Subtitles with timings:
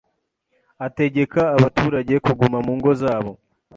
[0.85, 3.31] ategeka abaturage kuguma mu ngo zabo